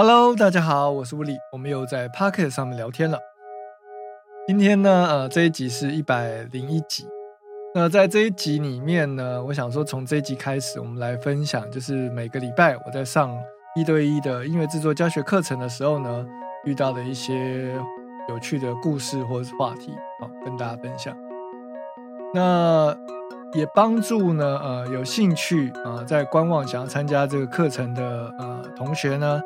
[0.00, 3.18] Hello，大家好，我是物理，我们又在 Pocket 上面聊天了。
[4.46, 7.04] 今天呢，呃，这一集是一百零一集。
[7.74, 13.36] 那在这一集里面呢，我想说从这一集开始，我们来分享，就是每个礼拜我在上
[13.74, 16.24] 一对一的音乐制作教学课程的时候呢，
[16.64, 17.74] 遇到的一些
[18.28, 21.12] 有趣的故事或者是话题，好跟大家分享。
[22.32, 22.96] 那
[23.52, 29.42] 也帮助呢，呃，有兴趣啊，在观望想要参加这个课程的呃同学呢。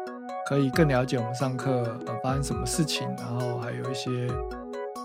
[0.47, 1.71] 可以更了解我们上课
[2.07, 4.29] 呃发生什么事情，然后还有一些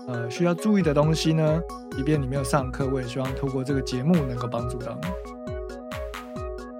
[0.06, 1.60] 呃需要注意的东西呢。
[1.96, 5.08] 即便你没有上课，我也希望透过这个节目能够帮助到你。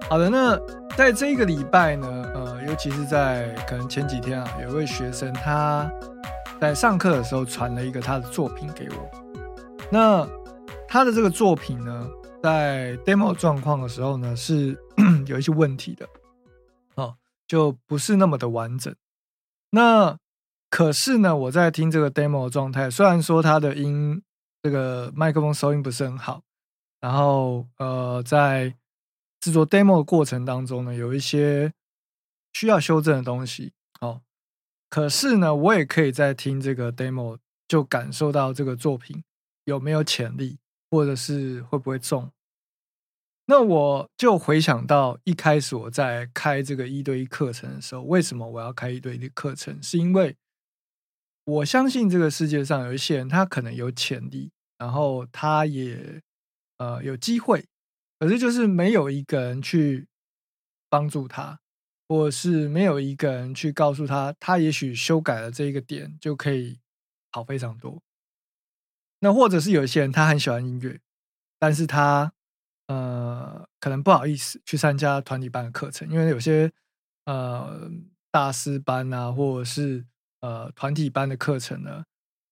[0.09, 0.57] 好的，那
[0.95, 5.91] 在这个礼拜呢，呃，尤其是在可能前几天啊，有一位学生他
[6.59, 9.09] 在上课的时候传了一个他的作品给我。
[9.91, 10.27] 那
[10.87, 12.07] 他的这个作品呢，
[12.41, 14.77] 在 demo 状况的时候呢，是
[15.27, 16.07] 有一些问题的。
[17.49, 18.95] 就不是那么的完整。
[19.71, 20.17] 那
[20.69, 24.21] 可是呢，我在听这个 demo 的状态，虽然说它的音
[24.61, 26.43] 这个麦克风收音不是很好，
[27.01, 28.75] 然后呃，在
[29.39, 31.73] 制作 demo 的过程当中呢，有一些
[32.53, 33.73] 需要修正的东西。
[34.01, 34.21] 哦，
[34.89, 39.23] 可是呢，我也可以在听这个 demo 就感受到这个作品
[39.63, 40.59] 有没有潜力，
[40.91, 42.31] 或者是会不会中。
[43.49, 49.81] 那我就回想到一开始我在开这个一对一课程的时候，为什么我要开一对一课程？
[49.81, 50.37] 是因为
[51.45, 56.21] 我相信这个世界上有一些人，他可能有潜力，然后他也
[56.77, 57.65] 呃有机会，
[58.19, 60.07] 可是就是没有一个人去
[60.87, 61.59] 帮助他，
[62.07, 66.79] 或是没有一个人去告诉他，他也许修改了这一个点就可以
[67.31, 67.99] 好非常多。
[69.21, 70.99] 那或者是有些人，他很喜欢音乐，
[71.57, 72.31] 但是他。
[72.89, 76.71] 呃，可能不好意思去参加团体班的课程，因为有些
[77.25, 77.87] 呃
[78.31, 80.03] 大师班啊，或者是
[80.41, 82.03] 呃团体班的课程呢，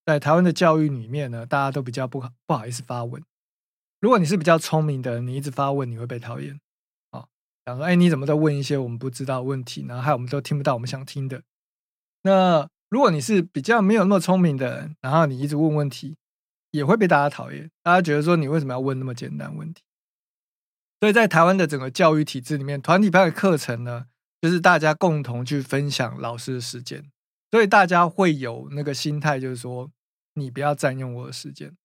[0.05, 3.19] 在台湾的教育里面呢，大家都比较不好不好意思发问。
[3.99, 6.59] 如果你是比较聪明的，你一直发问，你会被讨厌。
[7.09, 7.25] 啊，
[7.65, 11.41] 想说，哎，你怎么在问一些我们不知道问题，然后害我们都听不到我们想听的？
[12.21, 16.15] 那如果你是比较没有那么聪明的人，然后你一直问问题，
[16.69, 17.71] 也会被大家讨厌。
[17.81, 19.81] 大家觉得说，你为什么要问那么简单问题？
[20.99, 24.07] 所以在台湾的整个教育体制里面，团体班的课程呢，
[24.41, 27.09] 就是大家共同去分享老师的时间，
[27.51, 29.91] 所以大家会有那个心态，就是说
[30.33, 31.75] 你不要占用我的时间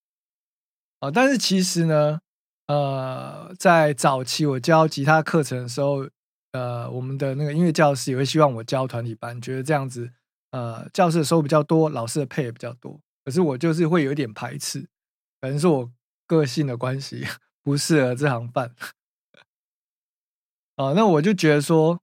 [1.00, 1.10] 啊。
[1.10, 2.20] 但是其实呢，
[2.68, 6.08] 呃，在早期我教吉他课程的时候，
[6.52, 10.10] 呃，我们的那个音乐教师也会希望我教团体班，觉得这样子，
[10.52, 12.98] 呃，教室的收比较多，老师的配也比较多。
[13.24, 14.80] 可是我就是会有一点排斥，
[15.40, 15.90] 可能是我
[16.26, 17.26] 个性的关系，
[17.62, 18.74] 不适合这行饭。
[20.76, 22.00] 啊，那我就觉得说，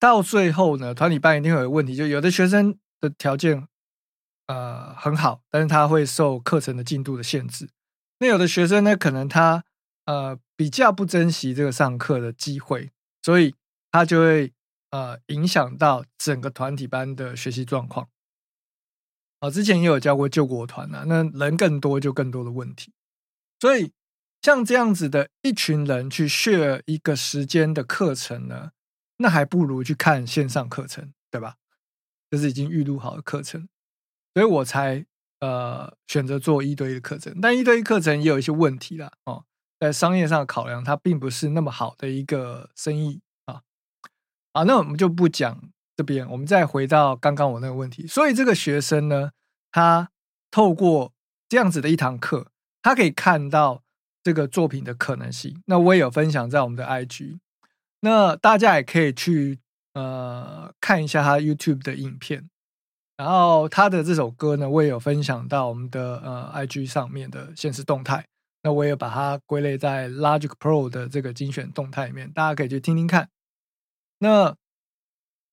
[0.00, 3.68] 到最后呢，团体班一定会有问题，就有的学生的条件
[4.46, 7.68] 呃很好，但是他会受课程的进度的限制。
[8.18, 9.62] 那有的学生呢，可能他
[10.06, 12.90] 呃比较不珍惜这个上课的机会，
[13.22, 13.54] 所以
[13.92, 14.52] 他就会
[14.90, 18.08] 呃影响到整个团体班的学习状况。
[19.40, 22.92] 啊，之前也有教过救国团啊，那人更多就更多的问题，
[23.60, 23.92] 所以。
[24.40, 28.70] 像这样子的一群人去 share 一个时间的课程呢，
[29.16, 31.56] 那还不如去看线上课程，对吧？
[32.30, 33.68] 这是已经预录好的课程，
[34.34, 35.04] 所以我才
[35.40, 37.40] 呃选择做一对一的课程。
[37.40, 39.44] 但一对一课程也有一些问题啦，哦，
[39.80, 43.62] 在商业上考量，它并不是那么好的一个生意啊。
[44.52, 48.06] 啊，那我们就不讲这边，我们再回到刚刚我那个问题。
[48.06, 49.32] 所以这个学生呢，
[49.72, 50.10] 他
[50.50, 51.12] 透过
[51.48, 53.82] 这样子的一堂课，他可以看到。
[54.28, 57.38] 这个作品的可能性，那我也有分享在我们的 IG，
[58.00, 59.58] 那大家也可以去
[59.94, 62.46] 呃看一下他 YouTube 的影片，
[63.16, 68.26] 然后他的这首歌呢，我也有分享到我们的呃 IG 上面的现实动态，
[68.62, 73.30] 那我也把它归类在 Logic Pro 的这个精选动态里面，大家可以去听听看。
[74.18, 74.54] 那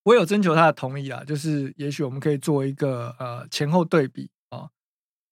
[0.03, 4.29] 我有征求他的同意啊，就是也许我们可以做一个呃前后对比。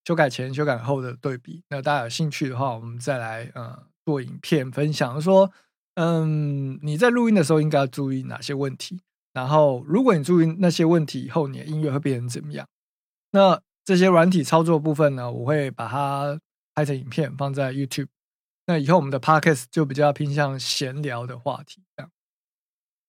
[0.06, 5.22] 修改前、修改后的对比，那大家有兴趣的话，我们再来呃做影片分享。
[5.22, 5.52] 说，
[5.96, 9.02] 嗯，你在录音的时候应该要注意哪些问题？
[9.34, 12.68] 然后，如果你注意那些问题以后，你的音乐会变成怎么样？
[13.32, 16.40] 那这些软体操作部分呢，我会把它
[16.76, 18.10] 拍成影片放在 YouTube。
[18.68, 22.12] 那以后我们的 Podcast 就比较偏向闲聊的话题，这样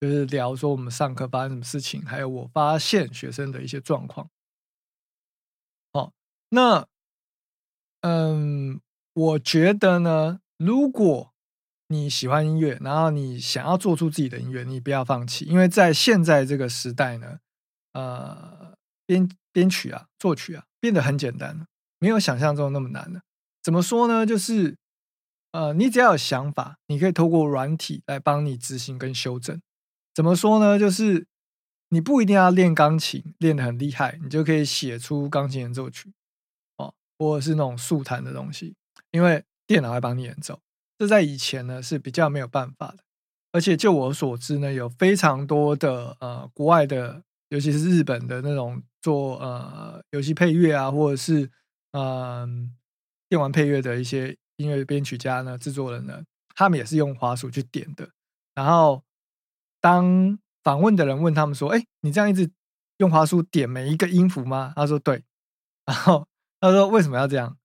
[0.00, 4.28] 就是聊说我们上课发生什么事情，还有我发现学生的一些状况。
[6.54, 6.86] 那，
[8.00, 8.80] 嗯，
[9.12, 11.32] 我觉得呢，如果
[11.88, 17.38] 你喜欢音乐，然后你想要做出自己的音乐，你不要放弃，因为在现在这个时代呢，
[17.92, 18.74] 呃
[19.04, 21.66] 编编曲啊、作曲啊变得很简单了，
[21.98, 23.20] 没有想象中那么难了。
[23.62, 24.24] 怎么说呢？
[24.24, 24.76] 就是
[25.52, 29.60] 呃，你只要有想法，你可以透过软体来帮你执行跟修正。
[30.14, 30.78] 怎么说呢？
[30.78, 31.26] 就是
[31.88, 36.12] 你不一定要练钢琴练得很厉害，你就可以写出钢琴演奏曲，
[37.18, 38.74] 或者是那种速弹的东西，
[39.10, 40.60] 因为电脑会帮你演奏。
[40.98, 42.98] 这在以前呢是比较没有办法的。
[43.52, 51.48] 而且就我所知呢，有非常多的呃国外的，尤其是日本的那种做呃游戏配乐啊，或者是
[51.92, 52.74] 嗯
[53.28, 56.22] 电玩配乐的一些音乐编曲家呢、制作人呢，
[56.56, 58.10] 他们也是用滑鼠去点的。
[58.56, 59.04] 然后
[59.80, 62.50] 当访问的人问他们说：“哎，你这样一直
[62.98, 65.22] 用滑鼠点每一个音符吗？”他说：“对。”
[65.86, 66.26] 然后
[66.64, 67.58] 他说：“为什么要这样？”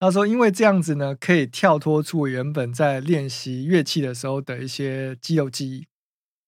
[0.00, 5.86] 他说：“因为这样子呢，可以跳脱出原本在练习乐器的时候的一些肌肉记忆，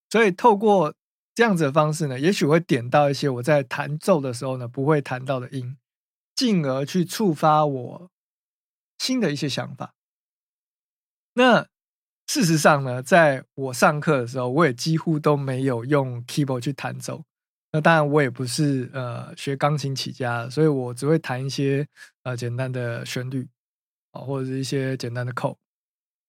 [0.09, 0.95] 所以透过
[1.35, 5.77] 这样子的方式呢，也许会点到一些我在弹奏的时候呢不会弹到的音，
[6.35, 8.11] 进而去触发我
[8.97, 9.93] 新的一些想法。
[11.35, 11.67] 那
[12.27, 17.25] 事实上呢，在我上课的时候，我也几乎都没有用 keyboard 去弹奏。
[17.73, 21.87] 那当然，我也不是呃学钢琴起家，所以我只会弹一些。”
[22.25, 23.49] 呃，简单的旋律
[24.13, 25.59] 啊，或者是一些简单的扣，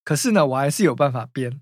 [0.02, 1.60] 可是呢，我还是有办法编。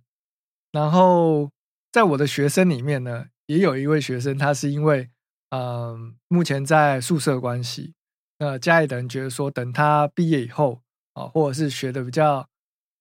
[0.70, 1.50] 然后，
[1.90, 5.10] 在我的学生里面呢，也有一位学生，他是因为
[5.50, 7.94] 嗯，目前在宿舍关系，
[8.38, 10.82] 那家里的人觉得说，等他毕业以后
[11.14, 12.48] 啊，或者是学的比较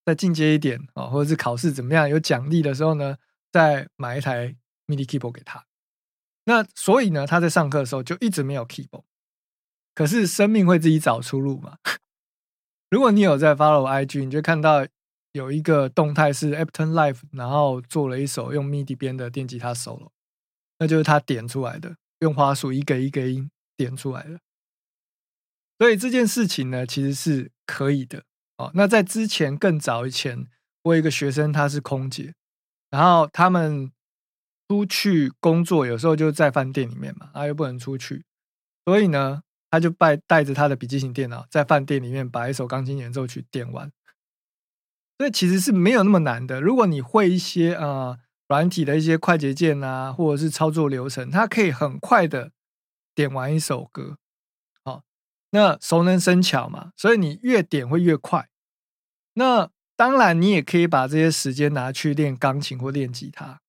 [0.06, 3.18] 再进阶一点啊，或者是考试怎么样有奖励的时候呢，
[3.52, 4.56] 再买一台
[4.88, 5.67] MIDI keyboard 给他。
[6.48, 9.04] 那所以呢，他在上课的时候就一直没有 keyboard。
[9.94, 11.78] 可是生命会自己找出路嘛？
[12.90, 14.88] 如果你有在 follow IG，你就看到
[15.34, 20.12] 有一个动态是 Apton Life，然后做了一首用 MIDI 编的电吉他 solo，
[20.80, 24.40] 那就是他点出来的，用花束一个一个音点出来的。
[25.80, 28.24] 所以这件事情呢，其实是可以的。
[28.58, 30.48] 哦，那在之前更早以前，
[30.84, 32.34] 我有一个学生，他是空姐，
[32.90, 33.92] 然后他们
[34.68, 38.24] 出去工作，有时候就在饭店里面嘛，他又不能出去，
[38.86, 39.44] 所以呢。
[39.70, 43.92] 他就带带着他的笔记型电脑，在饭店里面把一首钢琴演奏曲点完，
[45.18, 46.62] 所以其实是没有那么难的。
[46.62, 48.18] 如果你会一些啊
[48.48, 52.54] 软体的一些快捷键啊，或者是操作流程，它可以很快的
[53.14, 54.18] 点完一首歌。
[54.86, 55.04] 好，
[55.52, 58.48] 那熟能生巧嘛，所以你越点会越快。
[59.34, 63.60] 那当然，你也可以把这些时间拿去练钢琴或练吉他，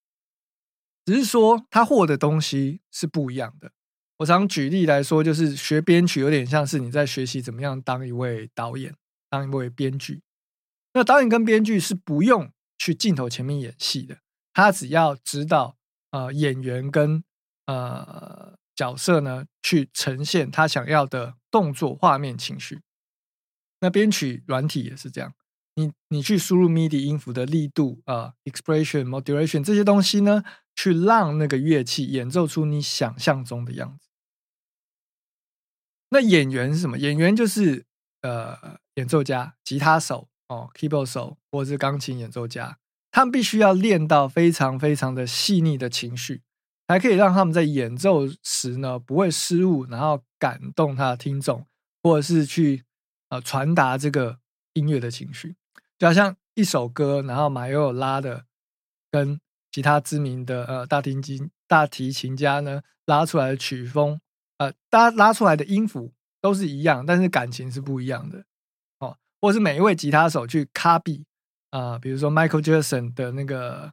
[1.08, 3.72] 只是说他获得东西是不一样的。
[4.18, 8.94] 我常举例来说，就是学编曲有点像是你在学习怎么样当一位导演，
[9.30, 10.20] 当一位编剧。
[10.92, 14.18] 那导演跟编剧是不用去镜头前面演戏的，
[14.52, 15.78] 他只要指导
[16.10, 17.24] 呃演员跟
[17.64, 22.82] 呃角色呢去呈现他想要的动作、画面、情绪。
[23.80, 25.32] 那编曲软体也是这样，
[25.78, 30.42] 你你去输入 MIDI 音符的力度啊、expression、modulation 这些东西呢，
[30.74, 34.08] 去让那个乐器演奏出你想象中的样子。
[36.08, 36.98] 那演员是什么？
[36.98, 37.84] 演员就是
[38.22, 42.78] 呃，演奏家、吉他手哦，keyboard 手或者是钢琴演奏家，
[43.12, 46.42] 他们必须要练到非常非常的细腻的情绪，
[46.88, 51.64] 才可以让他们在演奏时呢不会失误，然后感动他的听众，
[52.02, 52.82] 或者是去
[53.28, 54.40] 呃传达这个
[54.72, 55.54] 音乐的情绪。
[55.98, 58.44] 就好像一首歌，然后马友友拉的
[59.10, 59.40] 跟
[59.72, 64.20] 其他知名的呃大提琴大提琴家呢拉出来的曲风。
[64.58, 68.44] 呃，大家拉出来的音符都是一样，但是感情是不一样的
[68.98, 69.16] 哦。
[69.40, 71.24] 或是每一位吉他手去 copy
[71.70, 73.92] 啊，比如说 Michael Jackson 的那个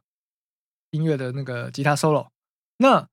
[0.90, 2.30] 音乐的那个吉他 solo，
[2.78, 3.08] 那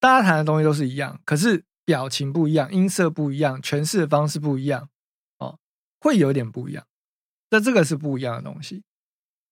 [0.00, 4.88] 大家弹的东西都是一样，可是表情不一样，音色不一样，诠释的方式不一样
[5.38, 5.58] 哦，
[6.00, 6.84] 会有点不一样。
[7.50, 8.82] 那这个是不一样的东西，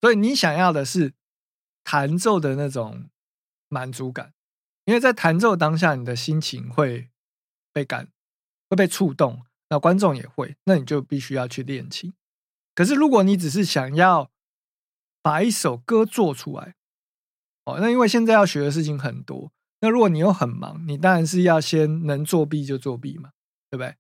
[0.00, 1.12] 所以你想要的是
[1.84, 3.08] 弹奏的那种
[3.68, 4.32] 满足感。
[4.84, 7.10] 因为在弹奏当下，你的心情会
[7.72, 8.08] 被感，
[8.70, 12.14] 会被触动，那观众也会，那你就必须要去练琴。
[12.74, 14.30] 可是如果你只是想要
[15.20, 16.74] 把一首歌做出来，
[17.64, 23.32] 哦，那因为现在要学的事情很多，那如果你又很忙，你当然是要先能作弊就作弊嘛，
[23.68, 23.96] 对不对？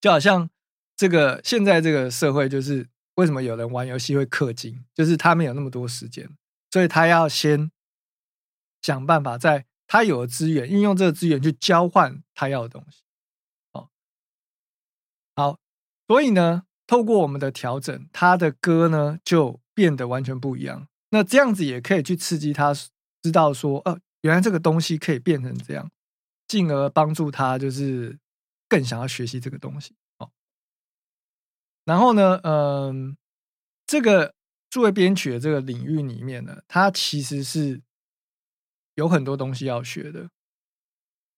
[0.00, 0.50] 就好像
[0.98, 6.28] 这个现在这个社会，就是为什么有人玩游戏会氪金，就是他没有那么多时间，
[6.70, 7.70] 所以他要先。
[8.80, 13.02] 想办法在他有的资源，运用这个资源去交换他要的东西。
[13.72, 13.90] 哦，
[15.34, 15.58] 好，
[16.06, 20.86] 所以呢，透过我们的调整，他的歌呢就变得完全不一样。
[21.10, 22.72] 那这样子也可以去刺激他，
[23.20, 25.90] 知道说，呃，原来这个东西可以变成这样，
[26.46, 28.16] 进而帮助他就是
[28.68, 29.96] 更想要学习这个东西。
[31.88, 33.16] 然后呢，嗯，
[33.86, 34.34] 这个
[34.68, 37.80] 作为编曲的这个领域里面呢，它其实是
[38.96, 40.28] 有很多东西要学的，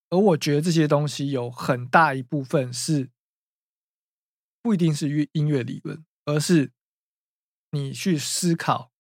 [0.09, 3.11] 而我觉得这些东西有很大一部分是
[4.61, 6.73] 不一定是乐音乐理论，而是
[7.71, 8.91] 你去思考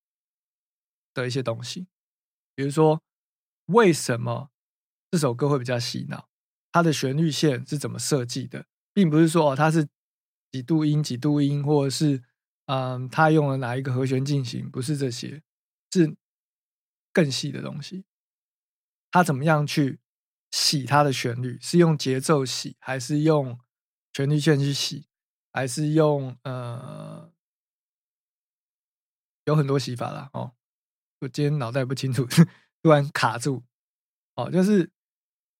[1.13, 1.89] 的一些东西，
[2.55, 3.03] 比如说。
[3.73, 4.51] 为什么
[5.13, 6.29] 这首歌会比较洗脑？
[6.73, 8.67] 它的旋律线是怎么设计的？
[8.93, 9.89] 并不是说哦，它是
[10.53, 12.23] 几度音几度音，或者是
[12.67, 14.71] 嗯，他用了哪一个和弦进行？
[14.71, 15.43] 不是这些，
[15.93, 16.17] 是
[17.13, 18.05] 更细的东西。
[19.11, 19.99] 它怎么样去
[20.51, 21.59] 洗它的旋律？
[21.61, 23.59] 是用节奏洗，还是用
[24.13, 25.07] 旋律线去洗？
[25.53, 27.33] 还是用呃，
[29.45, 30.31] 有很多洗法啦。
[30.33, 30.53] 哦。
[31.21, 32.27] 我今天脑袋不清楚。
[32.83, 33.63] 突然卡住，
[34.37, 34.91] 哦，就是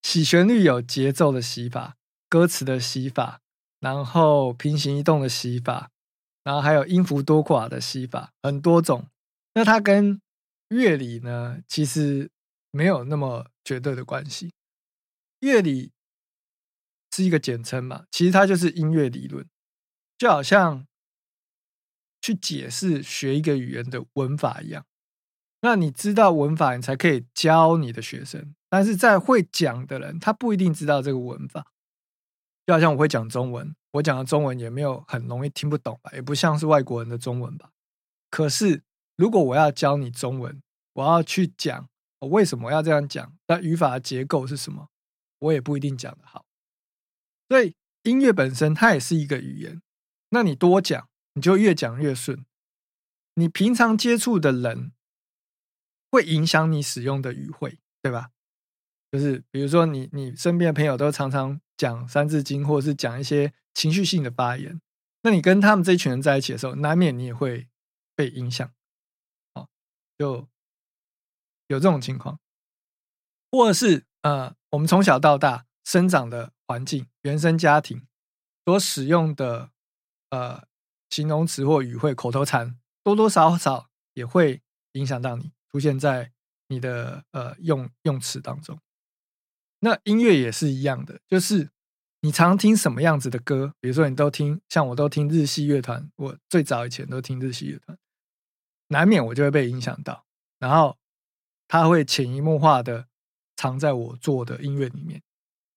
[0.01, 3.40] 洗旋律有节奏的洗法，歌词的洗法，
[3.81, 5.89] 然后平行移动的洗法，
[6.43, 9.07] 然后还有音符多寡的洗法，很多种。
[9.55, 10.21] 那它跟
[10.69, 12.29] 乐理呢，其实
[12.71, 14.53] 没有那么绝对的关系。
[15.39, 15.91] 乐理
[17.13, 19.45] 是一个简称嘛，其实它就是音乐理论，
[20.17, 20.85] 就好像
[22.21, 24.85] 去解释学一个语言的文法一样。
[25.61, 28.55] 那你知道文法，你才可以教你的学生。
[28.69, 31.65] 但是在会讲的人，他不一定知道这个文法。
[32.71, 37.69] 就好像我会讲中文，我讲的中文也没有很容易听不懂吧，也不像是外国人的中文吧。
[38.29, 38.81] 可是
[39.17, 40.63] 如果我要教你中文，
[40.93, 44.87] 我要去讲我为什么要这样讲，那语法结构是什么，
[45.39, 46.45] 我也不一定讲得好。
[47.49, 49.81] 所以音乐本身它也是一个语言，
[50.29, 52.45] 那你多讲，你就越讲越顺。
[53.33, 54.93] 你平常接触的人。
[56.09, 58.31] 会影响你使用的语汇，对吧？
[59.09, 64.79] 就是比如说，你你身边的朋友都常常讲《三字经》，或者是讲一些情绪性的发言，
[65.23, 67.67] 那你跟他们这一群人在一起的时候，难免你也会
[68.15, 68.71] 被影响。
[69.55, 69.67] 哦，
[70.15, 70.47] 就
[71.65, 72.39] 有这种情况，
[73.49, 78.05] 或者是呃，我们从小到大生长的环境、原生家庭
[78.63, 79.71] 所使用的
[80.29, 80.67] 呃
[81.09, 84.61] 形容词或语汇、口头禅，多多少少也会
[84.91, 85.51] 影响到你。
[85.71, 86.31] 出现在
[86.67, 88.79] 你的呃用用词当中，
[89.81, 91.69] 那音乐也是一样的，就是
[92.21, 97.97] 你常听什么样子的歌，比如说你都听，像我都听日系乐团，我最早以前都听日系乐团，
[98.87, 100.25] 难免我就会被影响到，
[100.57, 100.97] 然后
[101.67, 103.07] 它会潜移默化的
[103.55, 105.21] 藏在我做的音乐里面。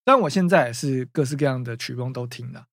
[0.04, 2.66] 但我现在是各式各样的曲风都听了，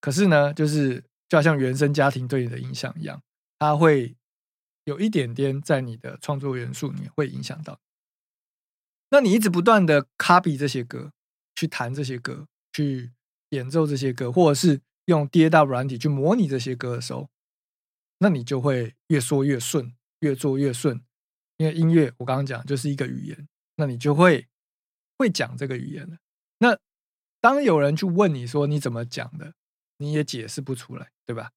[0.00, 3.22] 可是呢，就是就好像原生家庭对你的影响一样，
[3.58, 4.16] 它会。
[4.84, 7.78] 有一点点在你的创作元素里面会影响到，
[9.12, 11.12] 那你一直不断的 copy 这些歌，
[11.54, 13.12] 去弹这些歌，去
[13.50, 17.28] 演奏这些歌，或者是用 DAW 软体去模拟这些歌的时候，
[18.20, 21.02] 那你就会越说越顺，越做越顺。
[21.58, 24.48] 因为音乐我刚刚讲就是一个语言，那你就会
[25.18, 26.16] 会讲这个语言了。
[26.60, 26.78] 那
[27.38, 29.52] 当有人去问你说你怎么讲的，
[29.98, 31.50] 你也解释不出来，对吧？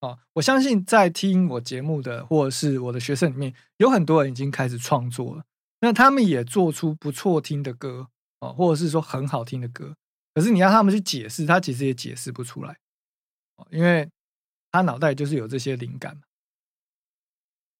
[0.00, 5.44] 哦，我相信在听我节目的或者是我的学生里面，有很多人已经开始创作了。
[5.80, 8.08] 那他们也做出不错听的歌
[8.40, 9.96] 哦，或者是说很好听的歌。
[10.34, 12.78] 可是你要他们去解释，他其实也解释不出来，
[13.70, 14.08] 因为
[14.70, 16.20] 他脑袋就是有这些灵感。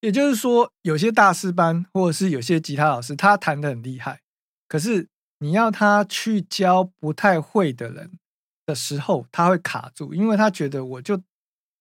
[0.01, 4.21] 也就是说，有些大师班或者是有些吉他老师，他弹的很厉害，
[4.67, 8.19] 可是你要他去教不太会的人
[8.67, 11.23] 的时候，他会卡住，因为他觉得我就。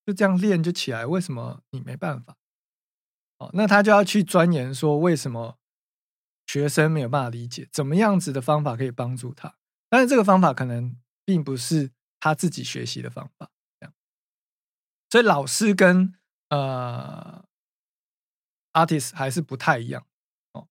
[0.05, 2.35] 就这样练就起来，为什么你没办法？
[3.37, 5.55] 哦，那他就要去钻研说，为什么
[6.49, 9.55] 学生没有办法理解，怎么样子的方法可以帮助他？
[9.87, 13.93] 但是这个方法可能并不是他自己学习的方法，这样。
[15.11, 16.15] 所以老师跟
[16.49, 17.45] 呃
[18.73, 20.07] artist 还是不太一样
[20.53, 20.67] 哦。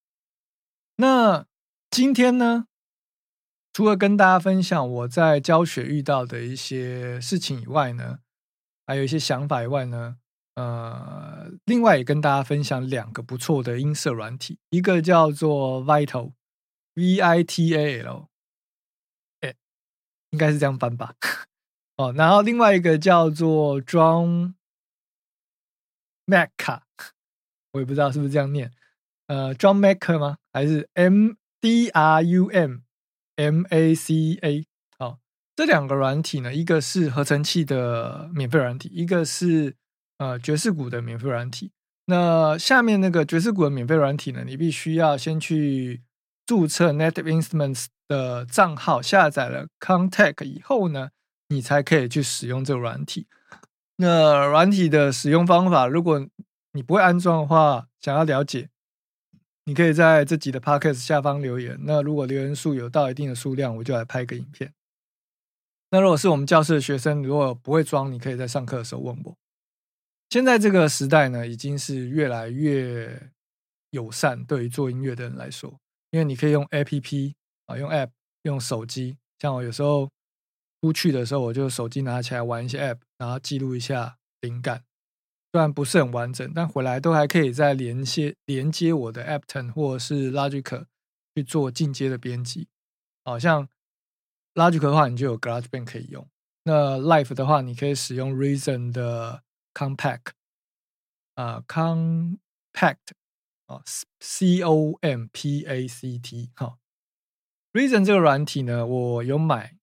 [0.97, 1.47] 那
[1.89, 2.67] 今天呢，
[3.73, 8.19] 除了跟大家分享我在教学遇到的一些事情以外呢。
[8.91, 10.17] 还有一些想法以外呢，
[10.59, 18.27] 呃，另外也跟大家分享两个不错的音色软体，一个叫做 Vital，V I T A L，
[19.39, 19.55] 哎，
[20.31, 21.15] 应该是这样翻吧？
[21.97, 24.55] 哦，然后另外一个叫做 Drum
[26.27, 26.81] Maker，
[27.71, 28.73] 我也不知道是不是这样念，
[29.29, 30.39] 呃，Drum Maker 吗？
[30.53, 32.79] 还是 M D R U M
[33.37, 34.67] M A C A？
[35.55, 39.77] 这两个软体呢，一个是合成器的免费软体，一个是
[40.19, 41.73] 呃爵士鼓的免费软体。
[42.05, 46.03] 那下面那个爵士鼓的免费软体呢，你必须要先去
[46.47, 51.11] 注册 Native Instruments 的账号，下载了 Contact 以后呢，
[51.49, 53.27] 你才可以去使用这个软体。
[53.97, 56.27] 那软体的使用方法，如果
[56.73, 58.71] 你不会安装的话，想要了解，
[59.65, 61.79] 你可以在这集的 Podcast 下方留言。
[61.83, 64.73] 那如果留言数有到一定的数量，我就来拍个影片。
[65.91, 69.37] 那如果是我们教室的学生，如果不会装，你可以在上课的时候问我。
[70.31, 73.31] 现在这个时代呢，已经是越来越
[73.93, 75.81] 友善对于做音乐的人来说，
[76.11, 78.11] 因为你可以用 A P P 啊，用 App，
[78.43, 79.17] 用手机。
[79.39, 80.11] 像我有时候
[80.83, 84.85] 出去的时候，我就手机拿起来玩一些 App，然后记录一下灵感。
[85.51, 90.85] 虽然不是很完整，但回来都还可以再连接连接我的 Apton 或者是 Logic
[91.35, 92.69] 去做进阶的编辑。
[93.25, 93.67] 好像
[94.53, 96.29] Logic 的话，你就有 GarageBand 可以用。
[96.65, 99.43] 那 Life 的话，你可以使用 Reason 的。
[99.75, 100.33] Compact
[101.35, 102.97] 啊，Compact
[103.67, 103.83] 啊
[104.19, 106.79] ，C O M P A C T 哈
[107.73, 109.77] ，Reason 这个软体呢，我有买，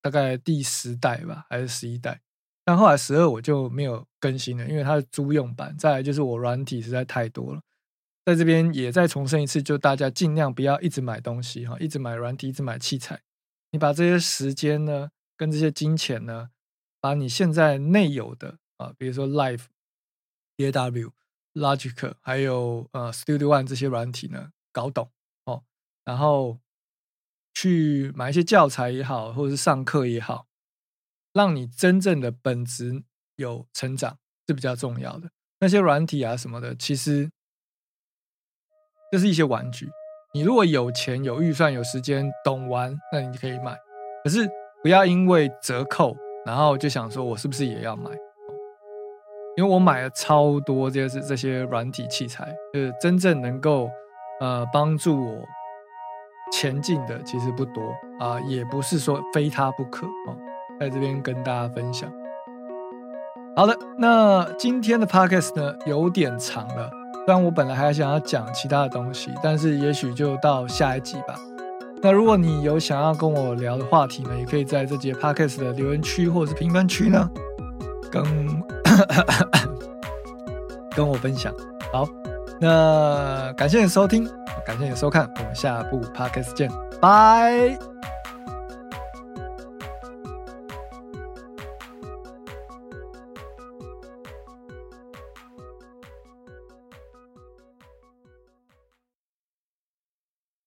[0.00, 2.22] 大概第十代吧，还是十一代，
[2.64, 5.76] 但后来十二我就没有更新了，因为它是租用版。
[5.76, 7.60] 再来就是我软体实在太多了，
[8.24, 13.20] 在这边也再重申一次，就大家尽量不要一直买东西哈，一直买软体，一直买器材，
[13.72, 16.50] 你把这些时间呢，跟这些金钱呢，
[17.00, 18.58] 把你现在内有的。
[18.78, 19.64] 啊，比如说 Live、
[20.56, 21.12] DAW、
[21.54, 25.10] Logic，还有呃 Studio One 这些软体呢，搞懂
[25.44, 25.62] 哦，
[26.04, 26.58] 然后
[27.54, 30.46] 去买一些教材也好，或者是上课也好，
[31.32, 33.02] 让你真正的本职
[33.36, 35.30] 有成长是比较重要的。
[35.60, 37.30] 那些软体啊什么的，其实
[39.10, 39.90] 就是一些玩具。
[40.34, 43.76] 你如果有钱、有预算、有时间，懂玩，那你可以买。
[44.22, 44.48] 可是
[44.82, 46.14] 不要因为折扣，
[46.46, 48.10] 然后就想说我是不是也要买。
[49.58, 53.90] 因为我买了超多，就是这些软体器材，就是真正能够
[54.40, 55.44] 呃帮助我
[56.52, 57.82] 前进的，其实不多
[58.20, 60.30] 啊，也不是说非它不可啊，
[60.78, 62.08] 在这边跟大家分享。
[63.56, 66.88] 好的，那今天的 podcast 呢有点长了，
[67.26, 71.34] 虽然我本来还想要讲其他的东西，但是也许就到下一集吧。
[72.00, 77.28] 那如果你有想要跟我聊的话题呢，也可以在这节 podcast 的留言区或者是评论区呢，
[78.08, 78.77] 跟。
[80.94, 81.52] 跟我分享，
[81.92, 82.06] 好，
[82.60, 84.28] 那感谢你收听，
[84.66, 86.70] 感谢你收看，我们下部 podcast 见，
[87.00, 87.78] 拜。